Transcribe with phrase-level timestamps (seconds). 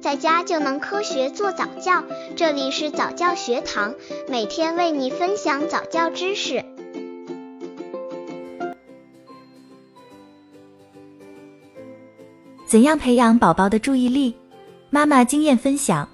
[0.00, 2.02] 在家就能科学做早教。
[2.34, 3.94] 这里是早教学堂，
[4.28, 6.64] 每天为你分享早教知识。
[12.66, 14.34] 怎样培养宝宝的注意力？
[14.88, 16.08] 妈妈经验分享。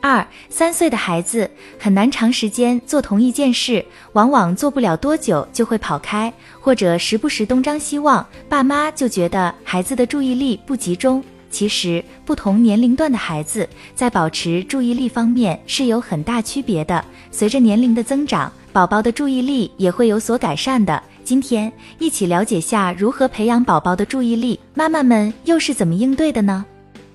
[0.00, 11.24] 二三岁的孩子很难长时间做同一件事，往往做不了多久就会跑开，或者时不时东张西望，爸妈就觉得孩子的注意力不集中。
[11.54, 17.02] 其实，不同年龄段的孩子在保持注意力方面是有很大区别的。
[17.30, 21.00] 随着年龄的增长，宝宝的注意力也会有所改善的。
[21.22, 26.66] 今天一起了解下如何培养宝宝的注意力，妈妈们又是怎么应对的呢？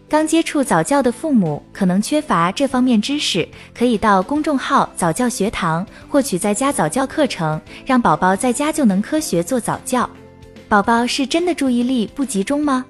[0.08, 3.46] 刚接触早教的父母可能缺乏这方面知识，
[3.78, 10.10] 可以到公众号早教学堂获取在家早教课程，让宝宝在家就能科学做早教。
[10.70, 12.86] 宝宝是真的注意力不集中吗？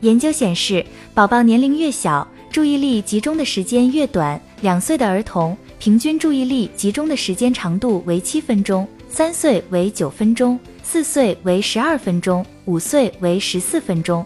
[0.00, 4.40] 研究显示，宝宝年龄越小，注意力集中的时间越短。
[4.60, 14.24] 两岁的儿童平均注意力集中的时间长度为七分钟，三岁为九分钟，四岁为十二分钟，五岁为十四分钟。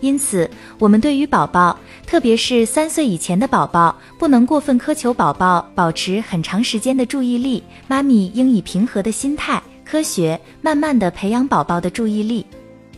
[0.00, 0.48] 因此，
[0.78, 7.62] 我们对于宝宝，特别是三岁以前的宝宝，不能过分苛求宝宝保持很长时间的注意力。
[7.86, 12.44] 妈咪应以平和的心态，科学慢慢的培养宝宝的注意力。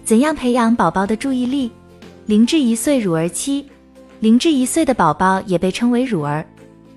[0.05, 1.71] 怎样培养宝宝的注意力？
[2.27, 3.65] 零至一岁乳儿期，
[4.19, 6.45] 零至一岁的宝宝也被称为乳儿。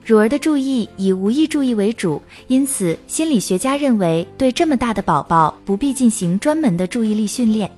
[0.03, 7.69] 乳儿的注意以无意注意为主，因此心理学家认为，对这么大的宝宝不必进行专门的注意力训练。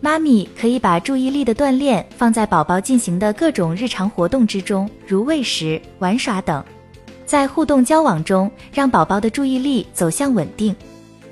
[0.00, 6.64] 妈咪可以把注意力的锻炼放在宝宝进行的各种日常活动之中，如喂食、玩耍等，
[7.26, 10.74] 在互动交往中让宝宝的注意力走向稳定。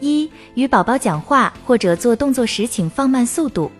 [0.00, 3.70] 一、与宝宝讲话或者做动作时，请放慢速度。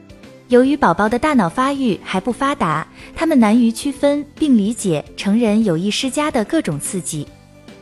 [0.53, 2.86] 由于宝宝的大脑发育还不发达，
[3.17, 7.27] 他们难于区分并理解成人有意施加的各种刺激，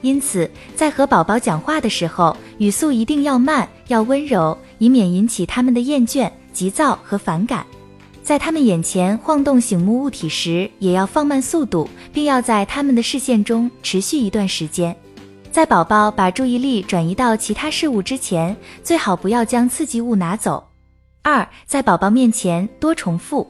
[0.03, 6.31] 因此在和宝宝讲话的时候，语速一定要慢，要温柔，以免引起他们的厌倦。
[6.53, 7.67] 急躁和反感，
[8.23, 14.95] 在他们眼前晃动醒目物体时，也要放慢速度，并要在他们的视线中持续一段时间。
[15.51, 20.70] 在宝宝把注意力转移到其他事物之前，最好不要将刺激物拿走。
[21.23, 23.47] 二，在宝宝面前多重复，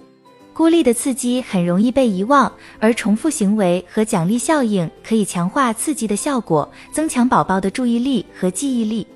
[0.52, 9.06] 孤立的刺激很容易被遗忘，而重复行为和奖励效应可以强化刺激的效果，增强宝宝的注意力和记忆力。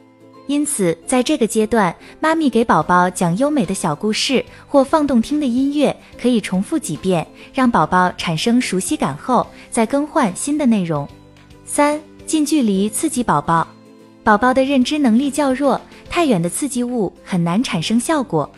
[0.47, 11.09] 因此，在这个阶段，妈咪给宝宝讲优美的小故事或放动听的音乐，可以重复几遍，让宝宝产生熟悉感后，再更换新的内容。
[11.64, 13.66] 三、近距离刺激宝宝。
[14.22, 15.78] 宝宝的认知能力较弱，
[16.14, 18.48] 太远的刺激物很难产生效果。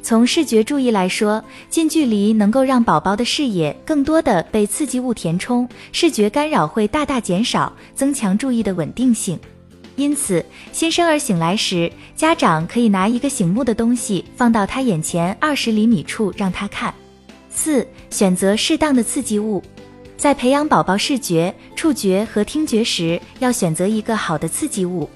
[0.00, 9.36] 从视觉注意来说，近距离能够让宝宝的视野更多的被刺激物填充，视觉干扰会大大减少，增强注意的稳定性。
[9.96, 16.94] 因此，新生儿醒来时，家长可以拿一个醒目的东西放到他眼前二十厘米处让他看。
[17.50, 19.60] 四、选择适当的刺激物，
[20.16, 25.10] 在培养宝宝视觉、触觉和听觉时，要选择一个好的刺激物。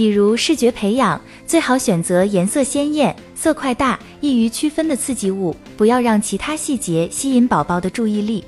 [0.00, 8.42] 比如视觉培养，最好选择颜色鲜艳、色块大、易于区分的刺激物，不要让其他细节吸引宝宝的注意力。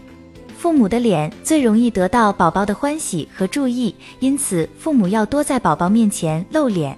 [0.56, 6.96] 父母的脸最容易得到宝宝的欢喜和注意，因此父母要多在宝宝面前露脸。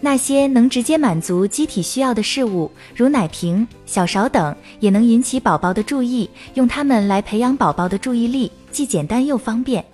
[0.00, 6.30] 那些能直接满足机体需要的事物，如奶瓶、小勺等，也能引起宝宝的注意。
[6.54, 9.84] 用它们来培养宝宝的注意力，既简单又方便。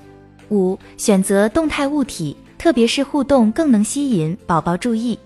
[0.50, 5.18] 五、选择动态物体，特别是互动，更能吸引宝宝注意。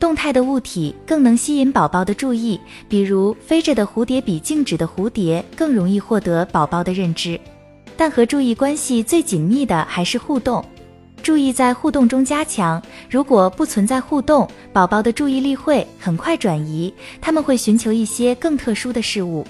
[0.00, 7.38] 动态的物体更能吸引宝宝的注意，比如飞着的蝴蝶比静止的蝴蝶更容易获得宝宝的认知。
[7.94, 10.64] 但和注意关系最紧密的还是互动，
[11.22, 12.82] 注意在互动中加强。
[13.10, 19.46] 如果不存在互动，宝宝的注意力会很快转移，他们会寻求一些更特殊的事物。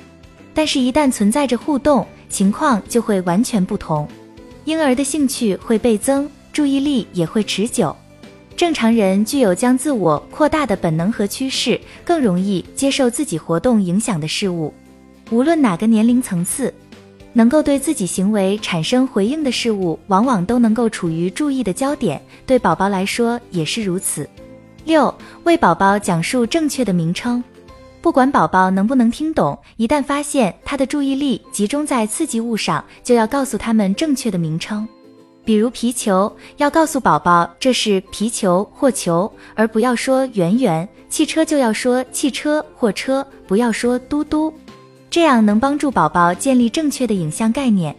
[0.53, 4.09] 但是，一旦存在着互动，情况就会完全不同，
[4.65, 7.95] 婴儿的兴趣会倍增，注意力也会持久。
[8.57, 14.75] 正常人具有将自我扩大的本能和趋势，更容易接受自己活动影响的事物。
[15.31, 16.75] 无论哪个年龄层次，
[17.33, 22.21] 能够对自己行为产生回应的事物，往往都能够处于注意的焦点。
[22.45, 24.29] 对宝宝来说也是如此。
[24.85, 25.15] 六、
[25.45, 27.41] 为宝宝讲述正确的名称。
[28.03, 34.89] 不管宝宝能不能听懂，一旦发现他的注意力集中在刺激物上，就要告诉他们正确的名称。
[35.45, 44.53] 比如皮球，要告诉宝宝这是皮球或球，而不要说圆圆；汽车就要说汽车或车，不要说嘟嘟，
[45.09, 47.97] 这样能帮助宝宝建立正确的影像概念。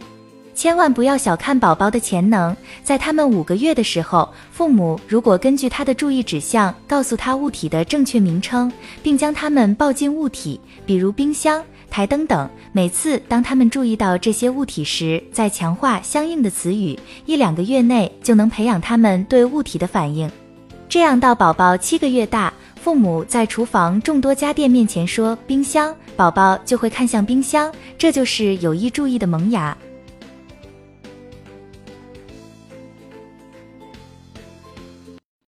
[0.54, 2.54] 千万不要小看宝宝的潜能，
[2.84, 8.70] 在他们五个月的时候，父母如果根据他的注意指向，告诉他物体的正确名称，
[9.02, 20.30] 并将他们抱进物体，比如冰箱、台灯等，每次当他们注意到这些物体时，再强化相应的词语，一两个月内就能培养他们对物体的反应。
[20.88, 29.76] 这样到宝宝七个月大，父母在厨房众多家电面前说“冰箱”，宝宝就会看向冰箱，这就是有意注意的萌芽。